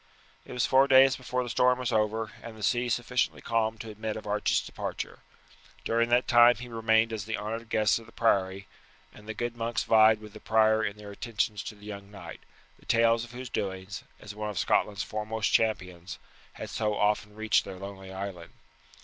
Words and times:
It 0.45 0.51
was 0.53 0.65
four 0.65 0.87
days 0.87 1.15
before 1.15 1.43
the 1.43 1.49
storm 1.49 1.77
was 1.77 1.91
over 1.91 2.31
and 2.41 2.57
the 2.57 2.63
sea 2.63 2.89
sufficiently 2.89 3.39
calmed 3.39 3.81
to 3.81 3.91
admit 3.91 4.15
of 4.15 4.25
Archie's 4.25 4.59
departure. 4.65 5.19
During 5.85 6.09
that 6.09 6.27
time 6.27 6.55
he 6.55 6.67
remained 6.67 7.13
as 7.13 7.25
the 7.25 7.37
honoured 7.37 7.69
guest 7.69 7.99
of 7.99 8.07
the 8.07 8.11
priory, 8.11 8.67
and 9.13 9.27
the 9.27 9.35
good 9.35 9.55
monks 9.55 9.83
vied 9.83 10.19
with 10.19 10.33
the 10.33 10.39
prior 10.39 10.83
in 10.83 10.97
their 10.97 11.11
attentions 11.11 11.61
to 11.65 11.75
the 11.75 11.85
young 11.85 12.09
knight, 12.09 12.39
the 12.79 12.87
tales 12.87 13.23
of 13.23 13.33
whose 13.33 13.49
doings, 13.51 14.03
as 14.19 14.33
one 14.33 14.49
of 14.49 14.57
Scotland's 14.57 15.03
foremost 15.03 15.53
champions, 15.53 16.17
had 16.53 16.71
so 16.71 16.95
often 16.95 17.35
reached 17.35 17.63
their 17.63 17.77
lonely 17.77 18.11
island. 18.11 18.53